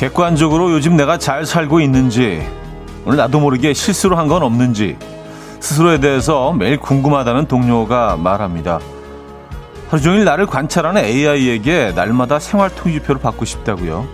[0.00, 2.40] 객관적으로 요즘 내가 잘 살고 있는지,
[3.04, 4.96] 오늘 나도 모르게 실수로 한 건 없는지,
[5.60, 8.80] 스스로에 대해서 매일 궁금하다는 동료가 말합니다.
[9.90, 14.08] 하루 종일 나를 관찰하는 AI에게 날마다 생활 통지표를 받고 싶다고요.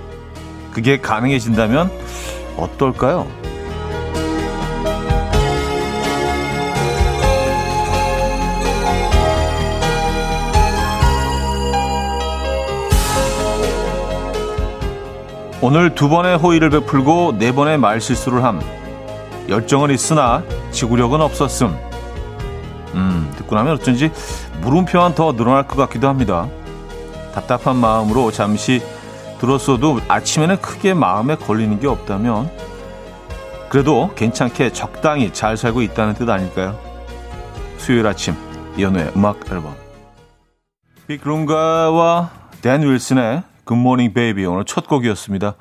[0.73, 1.89] 그게 가능해진다면
[2.56, 3.28] 어떨까요?
[15.69, 18.61] 오늘 두 번의 호의를 베풀고 네 번의 말실수를 함.
[19.48, 21.77] 열정은 있으나 지구력은 없었음.
[22.95, 24.12] 음, 듣고 나면 어쩐지
[24.61, 26.47] 물음표만 더 늘어날 것 같기도 합니다.
[27.34, 28.80] 답답한 마음으로 잠시
[29.41, 32.48] 들었어도 아침에는 크게 마음에 걸리는 게 없다면
[33.69, 36.78] 그래도 괜찮게 적당히 잘 살고 있다는 뜻 아닐까요?
[37.78, 38.37] 수요일 아침
[38.77, 39.75] 이연우의 음악 앨범
[41.09, 42.31] 빅룸가와
[42.62, 45.55] 댄 윌슨의 굿모닝 베이비 오늘 첫 곡이었습니다.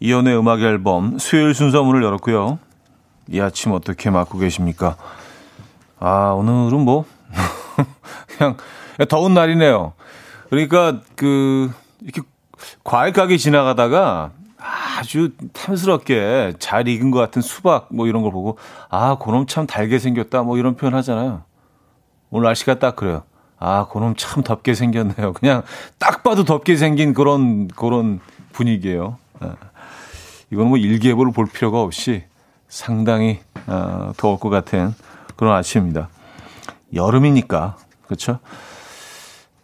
[0.00, 2.58] 이현우의 음악 앨범 수요일 순서 문을 열었고요.
[3.28, 4.96] 이 아침 어떻게 맞고 계십니까?
[6.00, 7.04] 아 오늘은 뭐
[8.26, 8.56] 그냥
[9.08, 9.92] 더운 날이네요.
[10.50, 11.70] 그러니까 그
[12.00, 12.22] 이렇게
[12.82, 18.58] 과일 가게 지나가다가 아주 탐스럽게 잘 익은 것 같은 수박 뭐 이런 걸 보고
[18.88, 21.44] 아 그놈 참 달게 생겼다 뭐 이런 표현 하잖아요.
[22.30, 23.22] 오늘 날씨가 딱 그래요.
[23.60, 25.34] 아 그놈 참 덥게 생겼네요.
[25.34, 25.62] 그냥
[25.98, 28.18] 딱 봐도 덥게 생긴 그런 그런
[28.52, 29.18] 분위기예요.
[29.38, 29.54] 아,
[30.50, 32.24] 이거는 뭐 일기예보를 볼 필요가 없이
[32.68, 34.94] 상당히 어, 더울 것 같은
[35.36, 36.08] 그런 아침입니다.
[36.94, 38.38] 여름이니까 그렇죠.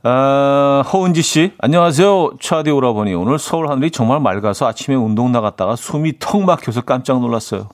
[0.03, 2.35] 아, 허은지 씨, 안녕하세요.
[2.41, 3.15] 차디 오라버니.
[3.15, 7.69] 오늘 서울 하늘이 정말 맑아서 아침에 운동 나갔다가 숨이 턱 막혀서 깜짝 놀랐어요.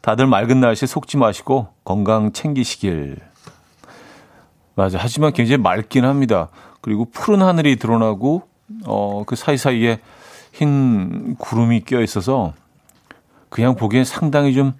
[0.00, 3.31] 다들 맑은 날씨 속지 마시고 건강 챙기시길.
[4.74, 4.98] 맞아.
[5.00, 6.48] 하지만 굉장히 맑긴 합니다.
[6.80, 8.42] 그리고 푸른 하늘이 드러나고,
[8.86, 10.00] 어, 그 사이사이에
[10.52, 12.54] 흰 구름이 껴 있어서
[13.48, 14.74] 그냥 보기엔 상당히 좀,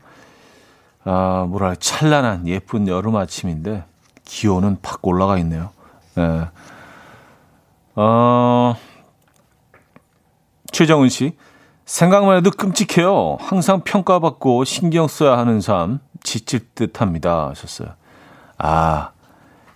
[1.04, 3.84] 아, 뭐랄까, 찬란한 예쁜 여름 아침인데
[4.24, 5.70] 기온은 팍 올라가 있네요.
[6.18, 6.48] 예.
[7.96, 8.74] 어,
[10.72, 11.36] 최정은 씨.
[11.84, 13.36] 생각만 해도 끔찍해요.
[13.40, 17.48] 항상 평가받고 신경 써야 하는 삶, 지칠 듯 합니다.
[17.50, 17.88] 하셨어요.
[18.56, 19.10] 아,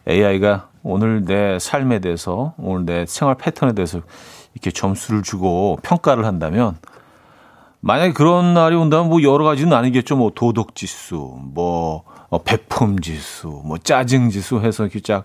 [0.09, 4.01] AI가 오늘 내 삶에 대해서, 오늘 내 생활 패턴에 대해서
[4.55, 6.77] 이렇게 점수를 주고 평가를 한다면,
[7.81, 10.17] 만약에 그런 날이 온다면 뭐 여러 가지는 아니겠죠.
[10.17, 15.25] 뭐 도덕 지수, 뭐 어, 배품 지수, 뭐 짜증 지수 해서 이렇게 쫙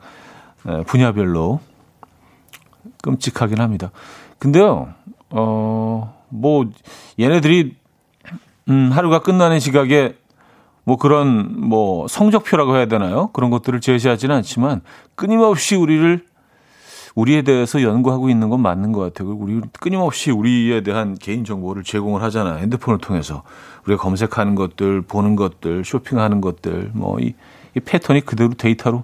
[0.85, 1.59] 분야별로
[3.01, 3.91] 끔찍하긴 합니다.
[4.37, 4.93] 근데요,
[5.31, 6.65] 어, 뭐,
[7.19, 7.75] 얘네들이,
[8.69, 10.15] 음, 하루가 끝나는 시각에
[10.83, 13.29] 뭐 그런 뭐 성적표라고 해야 되나요?
[13.33, 14.81] 그런 것들을 제시하지는 않지만
[15.15, 16.25] 끊임없이 우리를
[17.13, 19.35] 우리에 대해서 연구하고 있는 건 맞는 것 같아요.
[19.35, 22.59] 우리 끊임없이 우리에 대한 개인 정보를 제공을 하잖아요.
[22.59, 23.43] 핸드폰을 통해서
[23.85, 27.35] 우리가 검색하는 것들, 보는 것들, 쇼핑하는 것들, 뭐이
[27.75, 29.03] 이 패턴이 그대로 데이터로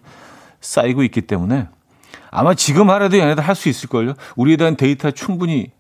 [0.62, 1.68] 쌓이고 있기 때문에
[2.32, 4.14] 아마 지금 하라도 얘네들 할 수 있을걸요.
[4.36, 5.72] 우리에 대한 데이터 충분히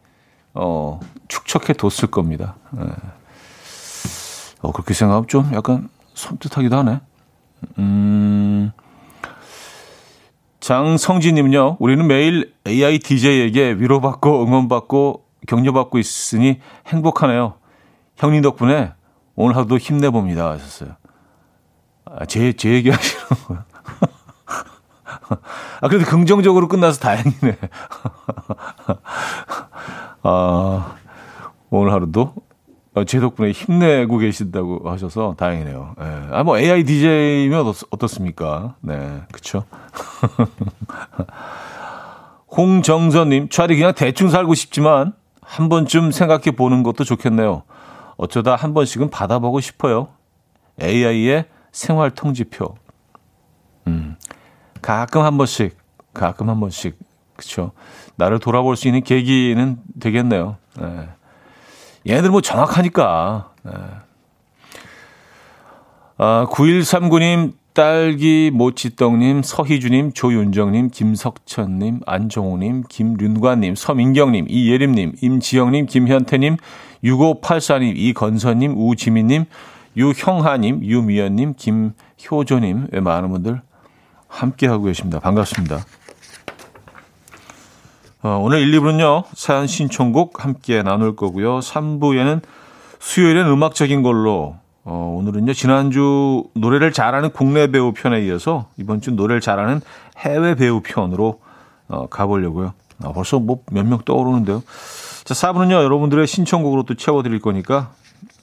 [0.53, 2.55] 어, 축적해 뒀을 겁니다.
[2.77, 2.83] 예.
[4.61, 6.99] 어, 그렇게 생각하면 좀 약간 섬뜩하기도 하네.
[7.79, 8.71] 음,
[10.59, 17.55] 장성진님은요, 우리는 매일 AI DJ에게 위로받고 응원받고 격려받고 있으니 행복하네요.
[18.17, 18.93] 형님 덕분에
[19.35, 20.51] 오늘 하루도 힘내봅니다.
[20.51, 20.95] 하셨어요.
[22.05, 23.63] 아, 제, 제 얘기 하시는 거예요.
[25.81, 27.57] 아, 그래도 긍정적으로 끝나서 다행이네.
[30.23, 30.95] 아,
[31.69, 32.33] 오늘 하루도
[33.05, 35.95] 제 덕분에 힘내고 계신다고 하셔서 다행이네요.
[35.99, 36.27] 예.
[36.31, 39.65] 아, 뭐 AI DJ면 어떻, 습니까 네, 그쵸.
[42.55, 47.63] 홍정선님, 차라리 그냥 대충 살고 싶지만 한 번쯤 생각해 보는 것도 좋겠네요.
[48.15, 50.07] 어쩌다 한 번씩은 받아보고 싶어요.
[50.81, 52.75] AI의 생활 통지표.
[53.87, 54.15] 음,
[54.81, 55.77] 가끔 한 번씩,
[56.13, 56.97] 가끔 한 번씩,
[57.35, 57.71] 그쵸.
[58.15, 60.57] 나를 돌아볼 수 있는 계기는 되겠네요.
[60.79, 61.09] 네.
[62.07, 63.51] 얘네들 뭐 정확하니까.
[63.63, 63.71] 네.
[66.17, 76.57] 아, 9139님, 딸기 모치떡님, 서희주님, 조윤정님, 김석천님, 안종호님, 김윤관님, 서민경님, 이예림님, 임지영님, 김현태님,
[77.03, 79.45] 6584님, 이건선님, 우지민님,
[79.95, 83.61] 유형하님, 유미연님, 김효조님, 왜 많은 분들
[84.27, 85.19] 함께하고 계십니다.
[85.19, 85.85] 반갑습니다.
[88.23, 91.59] 어, 오늘 1, 2부는요, 사연 신청곡 함께 나눌 거고요.
[91.59, 92.41] 3부에는
[92.99, 99.39] 수요일엔 음악적인 걸로, 어, 오늘은요, 지난주 노래를 잘하는 국내 배우 편에 이어서 이번 주 노래를
[99.39, 99.81] 잘하는
[100.17, 101.41] 해외 배우 편으로
[101.89, 102.73] 어, 가보려고요.
[103.03, 104.63] 아, 벌써 뭐 몇 명 떠오르는데요.
[105.23, 107.91] 자, 4부는요, 여러분들의 신청곡으로 또 채워드릴 거니까,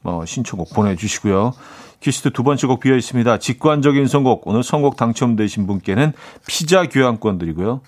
[0.05, 1.53] 어, 신청곡 보내주시고요.
[2.01, 3.39] 큐시트 두 번째 곡 비어 있습니다.
[3.39, 4.47] 직관적인 선곡.
[4.47, 6.13] 오늘 선곡 당첨되신 분께는
[6.47, 7.81] 피자 교환권 드리고요.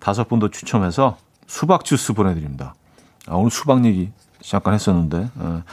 [0.00, 1.16] 다섯 분 더 추첨해서
[1.50, 2.76] 수박 주스 보내드립니다.
[3.26, 5.30] 아, 오늘 수박 얘기 잠깐 했었는데.
[5.34, 5.64] 어.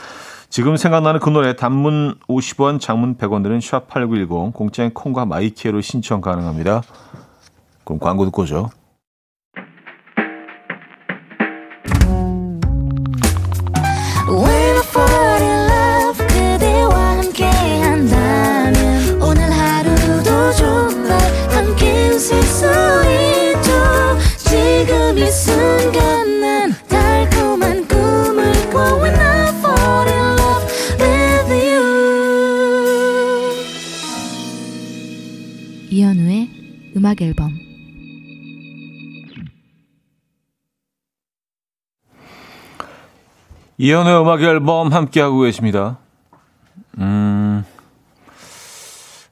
[0.50, 6.20] 지금 생각나는 그 노래 단문 50원, 장문 100원 드는 샵8910 공짜인 콩과 my K로 신청
[6.20, 6.82] 가능합니다.
[7.84, 8.70] 그럼 광고 듣고 오죠.
[37.08, 37.58] 음악 앨범
[43.78, 45.96] 이연의 음악 앨범 함께하고 계십니다.
[46.98, 47.64] 음,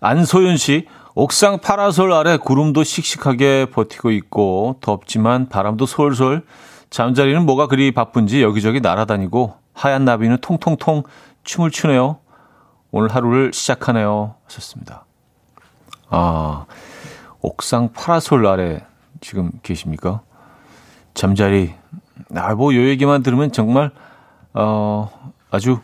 [0.01, 6.47] 안소윤 씨, 옥상 파라솔 아래 구름도 씩씩하게 버티고 있고 덥지만 바람도 솔솔
[6.89, 11.03] 잠자리는 뭐가 그리 바쁜지 여기저기 날아다니고 하얀 나비는 통통통
[11.45, 12.21] 춤을 추네요.
[12.91, 14.37] 오늘 하루를 시작하네요.
[14.47, 15.05] 하셨습니다.
[16.09, 16.65] 아,
[17.41, 18.85] 옥상 파라솔 아래
[19.21, 20.23] 지금 계십니까?
[21.15, 21.75] 잠자리.
[22.35, 23.91] 아, 뭐, 요 얘기만 들으면 정말,
[24.55, 25.81] 어, 아주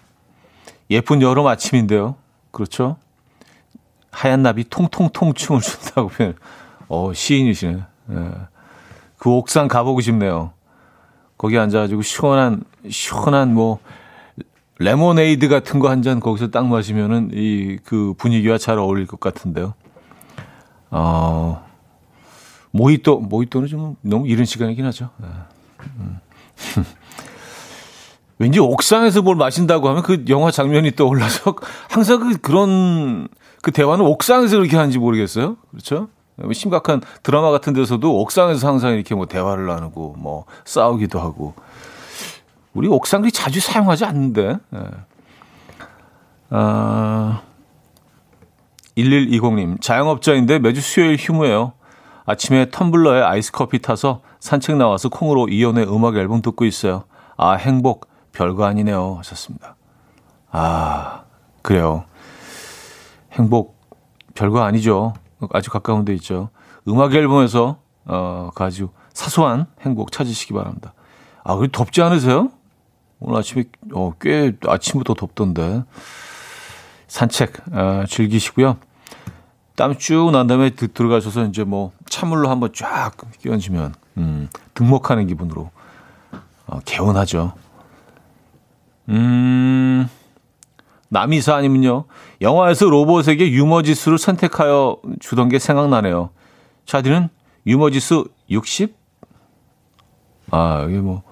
[0.90, 2.16] 예쁜 여름 아침인데요.
[2.50, 2.96] 그렇죠?
[4.10, 6.34] 하얀 나비 통통통 춤을 춘다고 표현.
[6.88, 7.82] 어, 시인이시네.
[8.10, 8.30] 예.
[9.16, 10.52] 그 옥상 가보고 싶네요.
[11.38, 13.78] 거기 앉아가지고 시원한, 시원한 뭐,
[14.78, 19.74] 레모네이드 같은 거 한 잔 거기서 딱 마시면은 이 그 분위기와 잘 어울릴 것 같은데요.
[20.92, 21.64] 어,
[22.70, 25.10] 모히또, 모히또는 좀 너무 이른 시간이긴 하죠.
[25.16, 25.26] 네.
[25.98, 26.20] 음.
[28.38, 31.54] 왠지 옥상에서 뭘 마신다고 하면 그 영화 장면이 떠올라서
[31.88, 33.28] 항상 그, 그런
[33.62, 35.56] 그 대화는 옥상에서 그렇게 하는지 모르겠어요.
[35.70, 36.08] 그렇죠?
[36.52, 41.54] 심각한 드라마 같은 데서도 옥상에서 항상 이렇게 뭐 대화를 나누고 뭐 싸우기도 하고
[42.74, 44.56] 우리 옥상들이 자주 사용하지 않는데.
[44.70, 44.80] 네.
[46.50, 47.42] 아,
[48.96, 51.72] 1120님, 자영업자인데 매주 수요일 휴무예요.
[52.24, 57.04] 아침에 텀블러에 아이스 커피 타서 산책 나와서 콩으로 이연의 음악 앨범 듣고 있어요.
[57.36, 59.16] 아, 행복, 별거 아니네요.
[59.18, 59.76] 하셨습니다.
[60.50, 61.22] 아,
[61.62, 62.04] 그래요.
[63.32, 63.80] 행복,
[64.34, 65.14] 별거 아니죠.
[65.50, 66.50] 아주 가까운 데 있죠.
[66.86, 70.94] 음악 앨범에서, 어, 그 아주 사소한 행복 찾으시기 바랍니다.
[71.44, 72.50] 아, 그리 덥지 않으세요?
[73.20, 75.84] 오늘 아침에, 어, 꽤 아침부터 덥던데.
[77.16, 78.78] 산책 어, 즐기시고요.
[79.76, 83.12] 땀 쭉 난 다음에 들어가셔서 이제 뭐 찬물로 한번 쫙
[83.42, 85.70] 끼얹으면 음, 등목하는 기분으로
[86.66, 87.52] 어, 개운하죠.
[89.10, 90.08] 음,
[91.10, 92.04] 남이사 아니면요.
[92.40, 96.30] 영화에서 로봇에게 유머 지수를 선택하여 주던 게 생각나네요.
[96.86, 97.28] 차디는
[97.66, 98.96] 유머 지수 60?
[100.50, 101.22] 아, 이게 뭐,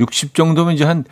[0.00, 1.04] 60 정도면 이제 한,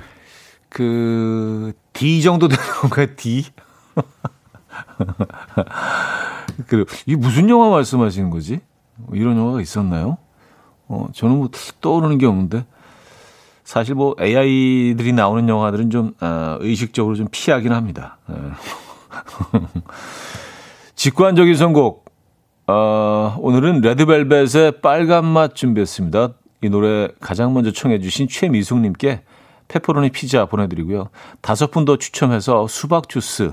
[0.68, 3.06] 그, D 정도 되는 건가요?
[3.16, 3.44] D?
[6.66, 8.60] 그 이게 무슨 영화 말씀하시는 거지?
[8.96, 10.18] 뭐 이런 영화가 있었나요?
[10.88, 11.48] 어, 저는 뭐
[11.80, 12.64] 떠오르는 게 없는데
[13.64, 18.18] 사실 뭐 AI들이 나오는 영화들은 좀 어, 의식적으로 좀 피하긴 합니다.
[18.30, 18.34] 예.
[20.96, 22.04] 직관적인 선곡.
[22.66, 26.30] 어, 오늘은 레드벨벳의 빨간 맛 준비했습니다.
[26.62, 29.22] 이 노래 가장 먼저 청해주신 최미숙님께
[29.68, 31.08] 페퍼로니 피자 보내드리고요.
[31.40, 33.52] 다섯 분 더 추첨해서 수박 주스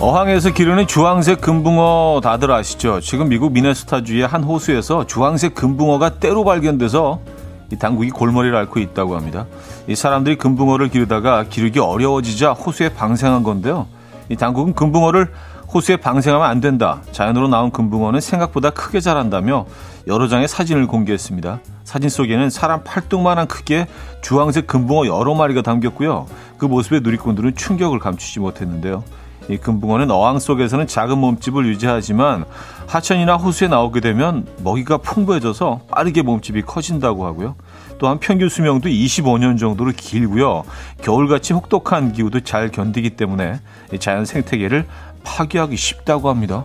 [0.00, 3.00] 어항에서 기르는 주황색 금붕어 다들 아시죠?
[3.00, 7.20] 지금 미국 미네소타주의 한 호수에서 주황색 금붕어가 때로 발견돼서
[7.70, 9.44] 이 당국이 골머리를 앓고 있다고 합니다.
[9.86, 13.88] 이 사람들이 금붕어를 기르다가 기르기 어려워지자 호수에 방생한 건데요.
[14.30, 15.32] 이 당국은 금붕어를
[15.74, 17.02] 호수에 방생하면 안 된다.
[17.12, 19.66] 자연으로 나온 금붕어는 생각보다 크게 자란다며
[20.06, 21.60] 여러 장의 사진을 공개했습니다.
[21.84, 23.86] 사진 속에는 사람 팔뚝만한 크기의
[24.22, 26.26] 주황색 금붕어 여러 마리가 담겼고요.
[26.56, 29.04] 그 모습에 누리꾼들은 충격을 감추지 못했는데요.
[29.50, 32.44] 이 금붕어는 어항 속에서는 작은 몸집을 유지하지만
[32.86, 37.56] 하천이나 호수에 나오게 되면 먹이가 풍부해져서 빠르게 몸집이 커진다고 하고요.
[37.98, 40.62] 또한 평균 수명도 25년 정도로 길고요.
[41.02, 43.60] 겨울같이 혹독한 기후도 잘 견디기 때문에
[43.98, 44.86] 자연 생태계를
[45.24, 46.64] 파괴하기 쉽다고 합니다.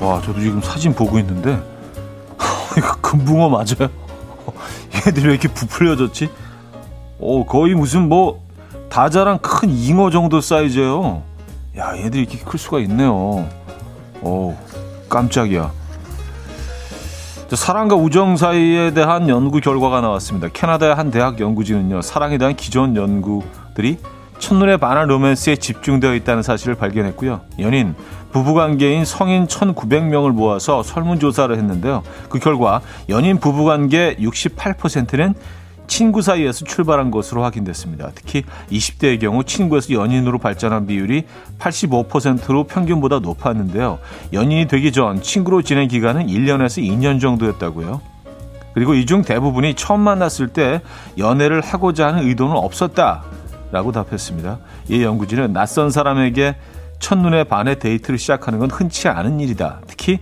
[0.00, 1.60] 와, 저도 지금 사진 보고 있는데
[2.78, 3.90] 이거 금붕어 맞아요?
[5.06, 6.30] 얘들이 왜 이렇게 부풀려졌지?
[7.18, 8.42] 오, 거의 무슨 뭐
[8.88, 11.22] 다자랑 큰 잉어 정도 사이즈예요.
[11.76, 13.48] 야, 얘들이 이렇게 클 수가 있네요.
[14.22, 14.56] 오,
[15.08, 15.72] 깜짝이야.
[17.52, 20.48] 사랑과 우정 사이에 대한 연구 결과가 나왔습니다.
[20.48, 23.98] 캐나다의 한 대학 연구진은요, 사랑에 대한 기존 연구들이
[24.38, 27.40] 첫눈에 반한 로맨스에 집중되어 있다는 사실을 발견했고요.
[27.58, 27.94] 연인,
[28.32, 32.02] 부부관계인 성인 1,900명을 모아서 설문조사를 했는데요.
[32.28, 35.34] 그 결과 연인 부부관계 68%는
[35.86, 38.10] 친구 사이에서 출발한 것으로 확인됐습니다.
[38.14, 41.24] 특히 20대의 경우 친구에서 연인으로 발전한 비율이
[41.58, 43.98] 85%로 평균보다 높았는데요.
[44.34, 48.02] 연인이 되기 전 친구로 지낸 기간은 1년에서 2년 정도였다고요.
[48.74, 50.82] 그리고 이 중 대부분이 처음 만났을 때
[51.16, 53.24] 연애를 하고자 하는 의도는 없었다
[53.70, 54.58] 라고 답했습니다.
[54.88, 56.56] 이 연구진은 낯선 사람에게
[56.98, 59.80] 첫눈에 반해 데이트를 시작하는 건 흔치 않은 일이다.
[59.86, 60.18] 특히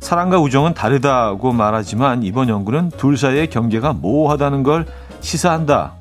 [0.00, 4.86] 사랑과 우정은 다르다고 말하지만 이번 연구는 둘 사이의 경계가 모호하다는 걸
[5.20, 5.92] 시사한다.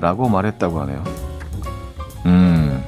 [0.00, 1.04] 라고 말했다고 하네요.
[2.26, 2.84] 음.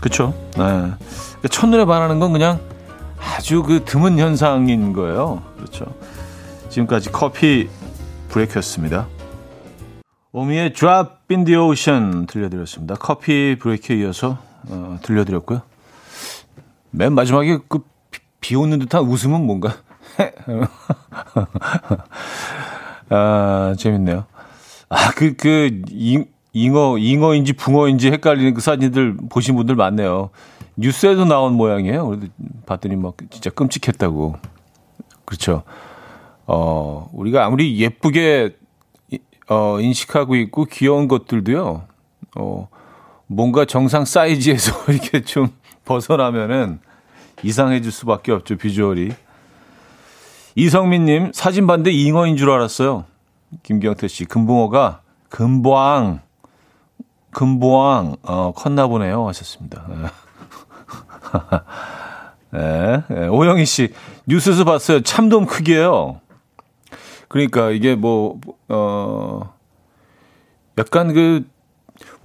[0.00, 0.34] 그쵸.
[0.52, 0.62] 네.
[0.62, 2.60] 그러니까 첫눈에 반하는 건 그냥
[3.20, 5.42] 아주 그 드문 현상인 거예요.
[5.56, 5.84] 그렇죠.
[6.70, 7.68] 지금까지 커피
[8.28, 9.06] 브레이크였습니다.
[10.36, 12.96] 오미의 Drop in the Ocean 들려드렸습니다.
[12.96, 14.36] 커피 브레이크에 이어서
[14.68, 15.62] 어, 들려드렸고요.
[16.90, 17.78] 맨 마지막에 그
[18.42, 19.76] 비웃는 듯한 웃음은 뭔가?
[23.08, 24.26] 아, 재밌네요.
[24.90, 30.28] 아, 그, 그, 잉, 잉어, 잉어인지 붕어인지 헷갈리는 그 사진들 보신 분들 많네요.
[30.76, 32.08] 뉴스에도 나온 모양이에요.
[32.08, 32.26] 그래도
[32.66, 34.36] 봤더니 막 진짜 끔찍했다고.
[35.24, 35.62] 그렇죠.
[36.46, 38.54] 어, 우리가 아무리 예쁘게,
[39.48, 41.84] 어, 인식하고 있고 귀여운 것들도요,
[42.36, 42.68] 어,
[43.26, 45.48] 뭔가 정상 사이즈에서 이렇게 좀
[45.84, 46.80] 벗어나면은
[47.42, 49.12] 이상해질 수밖에 없죠, 비주얼이.
[50.56, 53.04] 이성민님, 사진 봤는데 잉어인 줄 알았어요.
[53.62, 56.20] 김경태 씨, 금붕어가 금보앙,
[57.30, 59.28] 금보앙, 어, 컸나 보네요.
[59.28, 59.86] 하셨습니다.
[62.50, 63.28] 네, 네.
[63.28, 63.92] 오영희 씨,
[64.26, 65.02] 뉴스에서 봤어요.
[65.02, 66.20] 참돔 크기예요.
[67.28, 69.54] 그러니까 이게 뭐, 어,
[70.78, 71.44] 약간 그,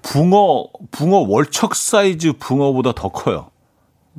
[0.02, 3.52] 붕어, 붕어 월척 사이즈 붕어보다 더 커요.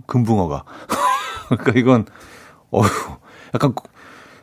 [0.06, 0.64] 금붕어가.
[1.48, 2.06] 그러니까 이건
[2.70, 2.86] 어휴
[3.54, 3.74] 약간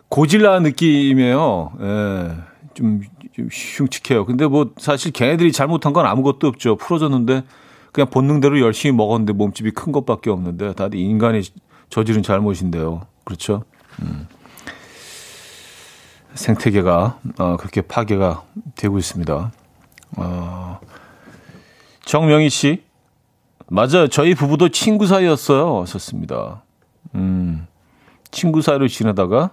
[0.09, 1.71] 고질라 느낌이에요.
[1.81, 2.35] 예.
[2.73, 3.01] 좀,
[3.33, 4.25] 좀 흉측해요.
[4.25, 6.75] 근데 뭐 사실 걔네들이 잘못한 건 아무것도 없죠.
[6.75, 7.43] 풀어졌는데
[7.91, 11.41] 그냥 본능대로 열심히 먹었는데 몸집이 큰 것밖에 없는데 다들 인간이
[11.89, 13.01] 저지른 잘못인데요.
[13.23, 13.63] 그렇죠?
[14.01, 14.27] 음.
[16.33, 18.43] 생태계가 어, 그렇게 파괴가
[18.75, 19.51] 되고 있습니다.
[20.17, 20.79] 어,
[22.05, 22.83] 정명희 씨,
[23.67, 24.07] 맞아요.
[24.07, 25.85] 저희 부부도 친구 사이였어요.
[25.85, 26.63] 썼습니다.
[27.15, 27.67] 음,
[28.31, 29.51] 친구 사이로 지내다가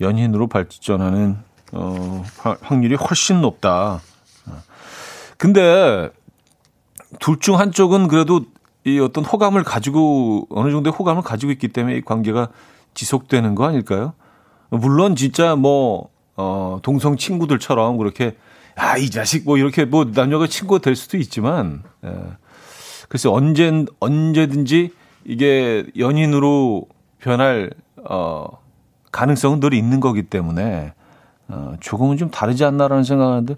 [0.00, 1.38] 연인으로 발전하는
[1.72, 2.24] 어,
[2.62, 4.00] 확률이 훨씬 높다.
[5.36, 6.10] 근데
[7.20, 8.42] 둘 중 한쪽은 그래도
[8.84, 12.48] 이 어떤 호감을 가지고 어느 정도의 호감을 가지고 있기 때문에 이 관계가
[12.94, 14.12] 지속되는 거 아닐까요?
[14.70, 18.36] 물론 진짜 뭐 어, 동성 친구들처럼 그렇게
[18.76, 22.10] 아, 이 자식 뭐 이렇게 뭐 남녀가 친구가 될 수도 있지만 예.
[23.08, 24.92] 그래서 언제 언제든지
[25.24, 26.86] 이게 연인으로
[27.18, 27.70] 변할
[28.08, 28.46] 어
[29.12, 30.92] 가능성은 늘 있는 거기 때문에
[31.48, 33.56] 어 조금은 좀 다르지 않나라는 생각하는데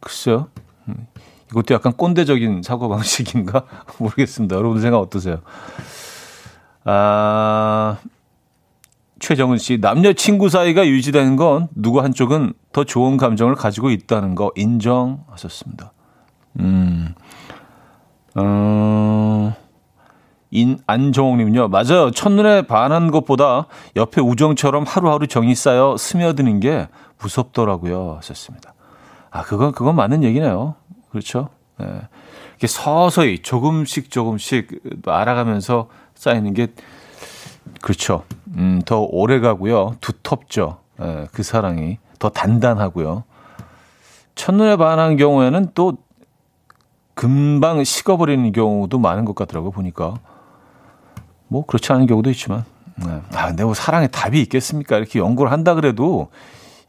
[0.00, 0.48] 글쎄요.
[0.88, 1.06] 음,
[1.50, 3.64] 이것도 약간 꼰대적인 사고 방식인가
[3.98, 4.56] 모르겠습니다.
[4.56, 5.40] 여러분 생각 어떠세요?
[6.84, 7.98] 아
[9.20, 14.50] 최정은 씨, 남녀 친구 사이가 유지되는 건 누구 한쪽은 더 좋은 감정을 가지고 있다는 거
[14.56, 15.92] 인정하셨습니다.
[16.58, 17.14] 음,
[18.34, 19.54] 어,
[20.50, 22.10] 인, 안정옥님은요, 맞아요.
[22.10, 26.88] 첫눈에 반한 것보다 옆에 우정처럼 하루하루 정이 쌓여 스며드는 게
[27.20, 28.16] 무섭더라고요.
[28.16, 28.72] 하셨습니다.
[29.30, 30.74] 아, 그건, 그건 맞는 얘기네요.
[31.10, 31.50] 그렇죠.
[31.78, 31.86] 네.
[32.50, 36.68] 이렇게 서서히 조금씩 조금씩 알아가면서 쌓이는 게
[37.80, 38.24] 그렇죠.
[38.56, 39.96] 음, 더 오래 가고요.
[40.00, 40.78] 두텁죠.
[41.02, 41.98] 예, 그 사랑이.
[42.18, 43.24] 더 단단하고요.
[44.34, 45.98] 첫눈에 반한 경우에는 또
[47.14, 50.14] 금방 식어버리는 경우도 많은 것 같더라고요, 보니까.
[51.48, 52.64] 뭐, 그렇지 않은 경우도 있지만.
[52.96, 53.20] 네.
[53.34, 54.96] 아, 근데 뭐 사랑에 답이 있겠습니까?
[54.96, 56.28] 이렇게 연구를 한다 그래도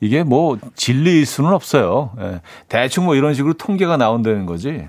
[0.02, 2.12] 이게 뭐 진리일 수는 없어요.
[2.20, 2.42] 예.
[2.68, 4.88] 대충 뭐 이런 식으로 통계가 나온다는 거지.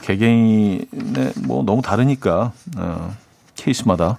[0.00, 3.14] 개개인의 뭐 너무 다르니까 어,
[3.56, 4.18] 케이스마다.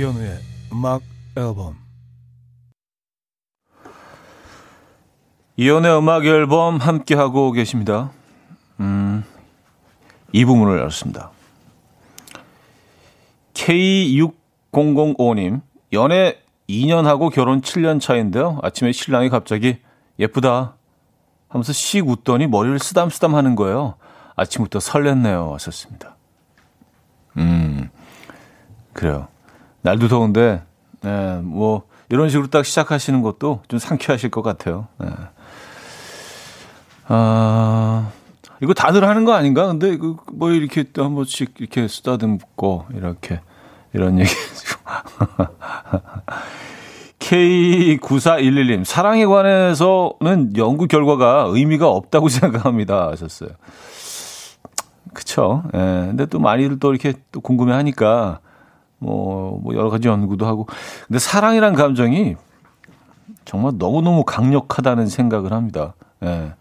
[0.00, 0.38] 현우의
[0.72, 1.02] 음악
[1.36, 1.76] 앨범
[5.56, 8.10] 이연의 음악 앨범 함께 하고 계십니다.
[8.80, 9.22] 음,
[10.32, 11.30] 이 부분을 열었습니다.
[13.52, 15.60] K6005님,
[15.92, 18.58] 연애 2년 하고 결혼 7년 차인데요.
[18.62, 19.76] 아침에 신랑이 갑자기
[20.18, 20.76] 예쁘다
[21.48, 23.96] 하면서 씩 웃더니 머리를 쓰담쓰담 하는 거예요.
[24.36, 25.52] 아침부터 설렜네요.
[25.52, 26.16] 하셨습니다.
[27.36, 27.90] 음,
[28.94, 29.28] 그래요.
[29.82, 30.62] 날도 더운데,
[31.02, 34.86] 네, 뭐, 이런 식으로 딱 시작하시는 것도 좀 상쾌하실 것 같아요.
[34.98, 35.08] 네.
[37.08, 38.10] 아,
[38.60, 39.66] 이거 다들 하는 거 아닌가?
[39.66, 43.40] 근데 그, 뭐 이렇게 또 한 번씩 이렇게 쓰다듬고, 이렇게,
[43.92, 44.30] 이런 얘기.
[47.18, 53.08] K9411님, 사랑에 관해서는 연구 결과가 의미가 없다고 생각합니다.
[53.08, 53.50] 하셨어요.
[55.14, 55.62] 그쵸.
[55.74, 55.78] 예.
[55.78, 58.40] 근데 또 많이들 또 이렇게 또 궁금해 하니까,
[59.02, 60.66] 뭐, 뭐 여러 가지 연구도 하고.
[61.06, 62.36] 근데 사랑이란 감정이
[63.44, 65.94] 정말 너무너무 강력하다는 생각을 합니다.
[66.22, 66.54] 예.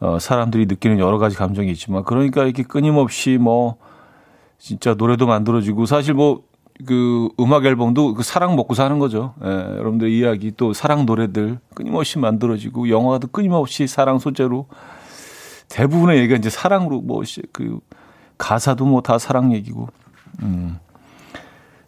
[0.00, 3.76] 어, 사람들이 느끼는 여러 가지 감정이 있지만, 그러니까 이렇게 끊임없이 뭐,
[4.58, 6.42] 진짜 노래도 만들어지고, 사실 뭐,
[6.86, 9.34] 그 음악 앨범도 그 사랑 먹고 사는 거죠.
[9.44, 14.66] 예, 여러분들 이야기 또 사랑 노래들 끊임없이 만들어지고, 영화도 끊임없이 사랑 소재로
[15.68, 17.22] 대부분의 얘기가 이제 사랑으로 뭐,
[17.52, 17.78] 그
[18.38, 19.88] 가사도 뭐 다 사랑 얘기고,
[20.42, 20.78] 음.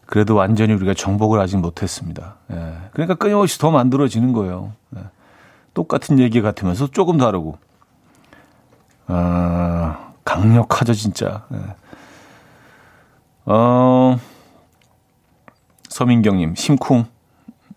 [0.07, 2.37] 그래도 완전히 우리가 정복을 아직 못했습니다.
[2.51, 2.75] 예.
[2.93, 4.73] 그러니까 끊임없이 더 만들어지는 거예요.
[4.97, 5.01] 예.
[5.73, 7.59] 똑같은 얘기 같으면서 조금 다르고.
[9.07, 11.47] 아, 강력하죠, 진짜.
[11.53, 11.59] 예.
[13.47, 14.19] 어,
[15.89, 17.07] 서민경님, 심쿵.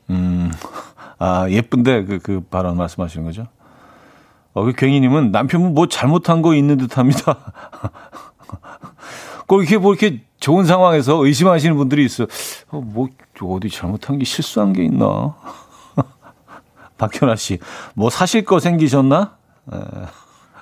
[0.09, 0.51] 음,
[1.19, 3.47] 아, 예쁜데, 그, 그 발언 말씀하시는 거죠?
[4.53, 7.53] 어, 그 괭이님은 남편분 뭐 잘못한 거 있는 듯 합니다.
[9.47, 12.25] 꼭 이렇게 뭐 이렇게 좋은 상황에서 의심하시는 분들이 있어요.
[12.69, 13.10] 어, 뭐,
[13.41, 15.36] 어디 잘못한 게 실수한 게 있나?
[16.97, 17.60] 박현아 씨,
[17.95, 19.36] 뭐 사실 거 생기셨나?
[19.73, 19.77] 에.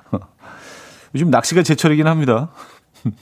[1.14, 2.50] 요즘 낚시가 제철이긴 합니다.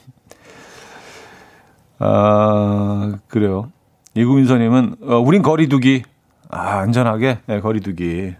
[2.00, 3.70] 아, 그래요.
[4.14, 6.04] 이구민서님은, 어, 우린 거리두기.
[6.48, 8.04] 아, 안전하게, 네, 거리두기.
[8.06, 8.36] 예.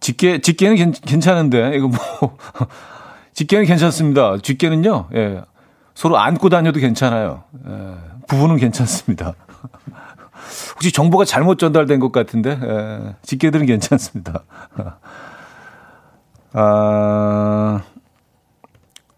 [0.00, 2.36] 직계, 직계는 괜, 괜찮은데, 이거 뭐,
[3.40, 4.36] 직계는 괜찮습니다.
[4.36, 5.40] 직계는요, 예,
[5.94, 7.44] 서로 안고 다녀도 괜찮아요.
[7.66, 7.94] 예,
[8.28, 9.32] 부부는 괜찮습니다.
[10.74, 14.42] 혹시 정보가 잘못 전달된 것 같은데, 예, 직계들은 괜찮습니다.
[16.52, 17.80] 아,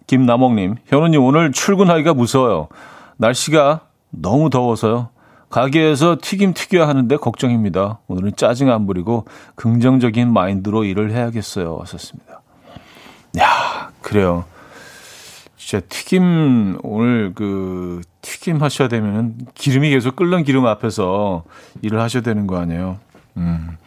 [0.07, 2.69] 김남옥님, 현우님 오늘 출근하기가 무서워요.
[3.17, 3.81] 날씨가
[4.11, 5.09] 너무 더워서요.
[5.51, 7.99] 가게에서 튀김 튀겨야 하는데 걱정입니다.
[8.07, 9.25] 오늘은 짜증 안 부리고
[9.57, 11.75] 긍정적인 마인드로 일을 해야겠어요.
[11.75, 12.41] 왔었습니다.
[13.41, 13.72] 야,
[14.13, 14.45] 그래요.
[15.57, 21.45] 진짜 튀김 오늘 그 튀김 하셔야 되면은 기름이 계속 끓는 기름 앞에서
[21.81, 22.99] 일을 하셔야 되는 거 아니에요.
[23.39, 23.79] 음.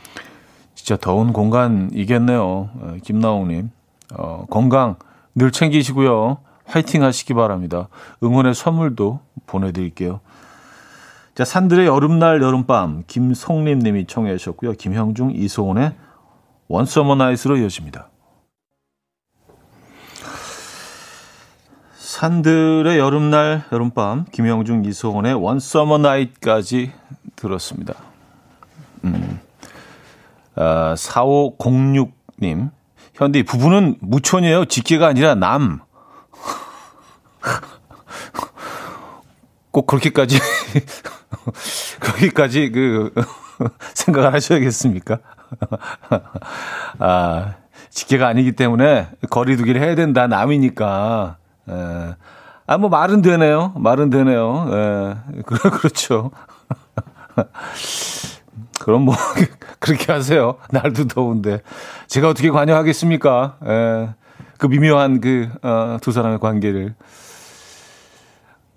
[0.74, 2.42] 진짜 더운 공간이겠네요.
[2.42, 3.70] 어, 김나홍님.
[4.16, 4.96] 어, 건강
[5.36, 6.38] 늘 챙기시고요.
[6.66, 7.88] 화이팅 하시기 바랍니다.
[8.24, 10.22] 응원의 선물도 보내드릴게요.
[11.36, 14.72] 자, 산들의 여름날 여름밤 김송림 님이 청해 주셨고요.
[14.72, 15.94] 김형중 이소은의
[16.68, 18.10] One Summer Night로 이어집니다.
[22.16, 26.94] 산들의 여름날 여름밤 김형중 이소은의 One Summer Night까지
[27.36, 27.94] 들었습니다.
[29.04, 29.42] 음.
[30.56, 32.72] 아, 4506님.
[33.16, 34.64] 현디, 부부는 무촌이에요.
[34.64, 35.82] 직계가 아니라 남.
[39.72, 40.40] 꼭 그렇게까지,
[42.00, 43.14] 그렇게까지 그,
[43.94, 45.20] 생각을 하셔야겠습니까?
[47.00, 47.56] 아,
[47.90, 50.28] 직계가 아니기 때문에 거리두기를 해야 된다.
[50.28, 51.40] 남이니까.
[51.70, 51.74] 에.
[51.74, 52.16] 예.
[52.68, 53.74] 아, 뭐 말은 되네요.
[53.76, 54.68] 말은 되네요.
[54.72, 55.16] 에.
[55.38, 55.42] 예.
[55.46, 56.32] 그렇죠.
[58.80, 59.16] 그럼 뭐
[59.80, 60.58] 그렇게 하세요.
[60.72, 61.62] 날도 더운데
[62.08, 63.58] 제가 어떻게 관여하겠습니까?
[63.66, 64.10] 에, 예.
[64.58, 66.96] 그 미묘한 그, 어, 두 사람의 관계를.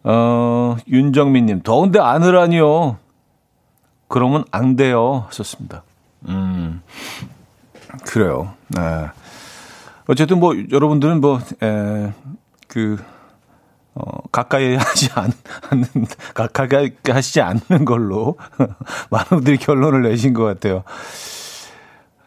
[0.04, 2.98] 어, 윤정민님, 더운데 안으라니요.
[4.08, 5.24] 그러면 안 돼요.
[5.28, 5.82] 하셨습니다.
[6.28, 6.82] 음,
[8.06, 8.54] 그래요.
[8.68, 8.80] 네.
[10.08, 12.12] 어쨌든 뭐, 여러분들은 뭐, 에,
[12.78, 12.96] 그,
[13.94, 15.32] 어, 가까이 하지 않,
[15.70, 15.88] 않는,
[16.34, 18.36] 가까이 하시지 않는 걸로
[19.10, 20.84] 많은 분들이 결론을 내신 것 같아요.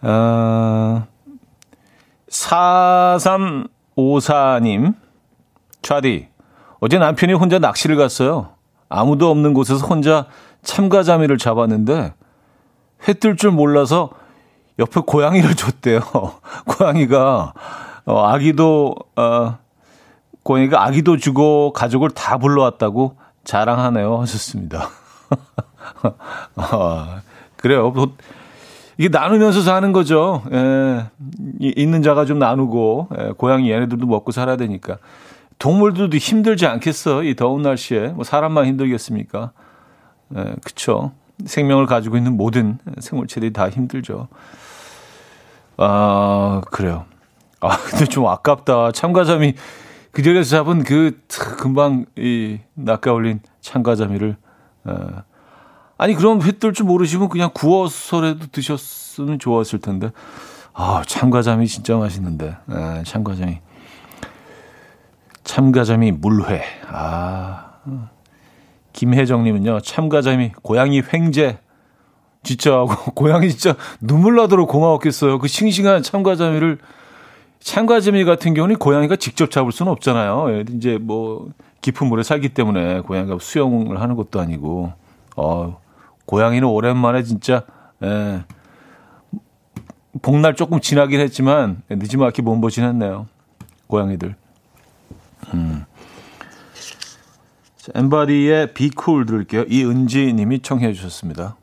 [0.01, 1.07] 어,
[2.27, 4.95] 4354님,
[5.81, 6.27] 차디,
[6.81, 8.49] 어제 남편이 혼자 낚시를 갔어요.
[8.89, 10.25] 아무도 없는 곳에서 혼자
[10.63, 12.13] 참가자미를 잡았는데,
[13.07, 14.09] 회뜰줄 몰라서
[14.79, 16.01] 옆에 고양이를 줬대요.
[16.65, 17.53] 고양이가,
[18.05, 19.61] 어, 아기도, 어,
[20.43, 24.19] 고양이가 아기도 주고 가족을 다 불러왔다고 자랑하네요.
[24.21, 24.89] 하셨습니다.
[26.56, 27.21] 아,
[27.58, 27.91] 그래요.
[27.91, 28.13] 뭐,
[28.97, 30.43] 이게 나누면서 사는 거죠.
[30.51, 31.06] 예,
[31.60, 34.97] 있는 자가 좀 나누고, 예, 고양이 얘네들도 먹고 살아야 되니까.
[35.60, 37.23] 동물들도 힘들지 않겠어.
[37.23, 38.10] 이 더운 날씨에.
[38.10, 39.51] 뭐 사람만 힘들겠습니까?
[40.36, 41.12] 예, 그쵸.
[41.45, 44.27] 생명을 가지고 있는 모든 생물체들이 다 힘들죠.
[45.77, 47.06] 아, 그래요.
[47.60, 48.91] 아, 근데 좀 아깝다.
[48.91, 49.56] 참가자미
[50.12, 51.19] 그 자리에서 잡은 그
[51.58, 54.36] 금방 이 낚아올린 참가자미를
[54.84, 55.24] 어.
[55.97, 60.12] 아니 그럼 회뜰줄 모르시면 그냥 구워서라도 드셨으면 좋았을 텐데.
[60.74, 62.58] 아 참가자미 진짜 맛있는데.
[62.69, 63.60] 에, 참가자미.
[65.43, 66.63] 참가자미 물회.
[66.88, 67.74] 아
[68.93, 71.60] 김혜정님은요 참가자미 고양이 횡재.
[72.43, 75.39] 진짜 고양이 진짜 눈물 나도록 고마웠겠어요.
[75.39, 76.80] 그 싱싱한 참가자미를
[77.62, 80.47] 참가재미 같은 경우는 고양이가 직접 잡을 수는 없잖아요.
[80.50, 81.50] 예, 이제 뭐
[81.82, 84.93] 깊은 물에 살기 때문에 고양이가 수영을 하는 것도 아니고,
[85.38, 85.80] 어,
[86.26, 87.63] 고양이는 오랜만에 진짜,
[88.04, 88.43] 예,
[90.21, 93.28] 복날 조금 지나긴 했지만, 예, 늦지막히 몸보신 했네요.
[93.88, 94.36] 고양이들.
[95.54, 95.86] 음.
[97.78, 99.65] 자, 엠바디의 비쿨 들을게요.
[99.69, 101.56] 이은지 님이 청해 주셨습니다.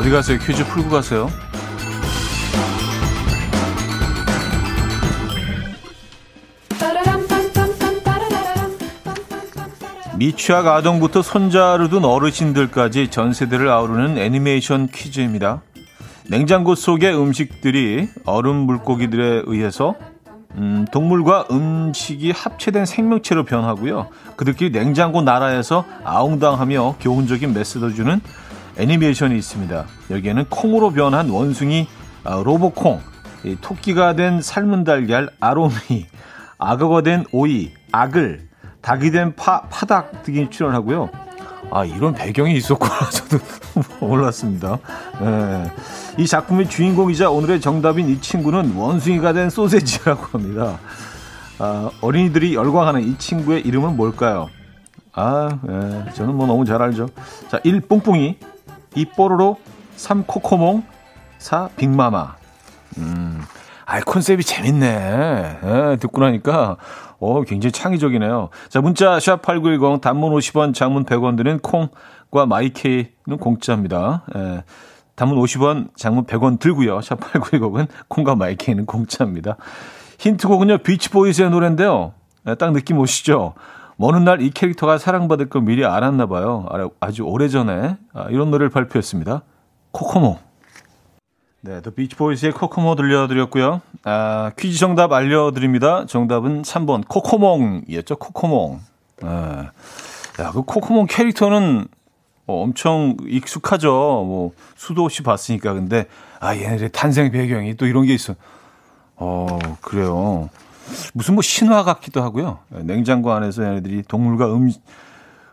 [0.00, 0.38] 어디 가세요?
[0.38, 1.28] 퀴즈 풀고 가세요.
[10.16, 15.60] 미취학 아동부터 손자를 둔 어르신들까지 전 세대를 아우르는 애니메이션 퀴즈입니다.
[16.30, 19.96] 냉장고 속의 음식들이 얼음 물고기들에 의해서
[20.54, 24.08] 음, 동물과 음식이 합체된 생명체로 변하고요.
[24.36, 28.22] 그들끼리 냉장고 나라에서 아웅당하며 교훈적인 메시지를 주는
[28.80, 29.84] 애니메이션이 있습니다.
[30.10, 31.86] 여기에는 콩으로 변한 원숭이
[32.24, 33.00] 아, 로보콩,
[33.60, 36.06] 토끼가 된 삶은 달걀 아로미,
[36.58, 38.48] 악어가 된 오이, 악을,
[38.80, 41.10] 닭이 된 파, 파닭 등이 출연하고요.
[41.70, 42.92] 아, 이런 배경이 있었구나.
[43.10, 43.38] 저도
[44.00, 44.78] 몰랐습니다.
[45.20, 45.70] 네.
[46.18, 50.78] 이 작품의 주인공이자 오늘의 정답인 이 친구는 원숭이가 된 소세지라고 합니다.
[51.58, 54.48] 아, 어린이들이 열광하는 이 친구의 이름은 뭘까요?
[55.12, 56.04] 아, 네.
[56.14, 57.08] 저는 뭐 너무 잘 알죠.
[57.48, 57.82] 자, 1.
[57.82, 58.38] 뽕뽕이,
[58.94, 59.06] 2.
[59.16, 59.58] 뽀로로,
[59.96, 60.24] 3.
[60.24, 60.84] 코코몽,
[61.38, 61.68] 4.
[61.76, 62.34] 빅마마.
[62.98, 63.42] 음,
[63.86, 65.58] 아, 컨셉이 재밌네.
[65.62, 66.76] 네, 듣고 나니까
[67.18, 68.48] 어, 굉장히 창의적이네요.
[68.68, 74.24] 자, 문자 샵8910 단문 50원, 장문 100원 드는 콩과 my K는 공짜입니다.
[74.36, 74.64] 예.
[75.16, 77.00] 단문 50원, 장문 100원 들고요.
[77.00, 79.56] 샵8910은 콩과 my K는 공짜입니다.
[80.18, 80.78] 힌트곡은요.
[80.78, 82.14] 비치보이즈의 노래인데요.
[82.46, 83.54] 예, 딱 느낌 오시죠?
[84.00, 86.64] 먼 훗날 이 캐릭터가 사랑받을 걸 미리 알았나 봐요.
[87.00, 89.42] 아주 오래전에 아, 이런 노래를 발표했습니다.
[89.92, 90.38] 코코모.
[91.60, 93.82] 네, 더 비치보이스의 코코모 들려드렸고요.
[94.04, 96.06] 아, 퀴즈 정답 알려드립니다.
[96.06, 98.16] 정답은 3번 코코몽이었죠.
[98.16, 98.80] 코코몽.
[99.20, 99.70] 아,
[100.40, 101.86] 야, 그 코코몽 캐릭터는
[102.46, 103.90] 어, 엄청 익숙하죠.
[103.90, 105.74] 뭐 수도 없이 봤으니까.
[105.74, 106.06] 근데
[106.40, 108.34] 아 얘네들의 탄생 배경이 또 이런 게 있어.
[109.16, 110.48] 어 그래요.
[111.12, 112.58] 무슨 뭐 신화 같기도 하고요.
[112.68, 114.70] 냉장고 안에서 얘네들이 동물과 음,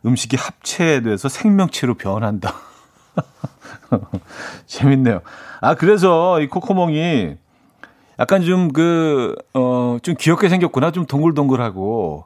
[0.05, 2.53] 음식이 합체돼서 생명체로 변한다.
[4.67, 5.21] 재밌네요.
[5.61, 7.35] 아, 그래서 이 코코몽이
[8.19, 10.91] 약간 좀 그, 어, 좀 귀엽게 생겼구나.
[10.91, 12.25] 좀 동글동글하고.